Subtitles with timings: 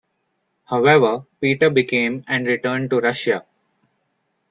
[0.65, 3.45] However, Peter became and returned to Russia.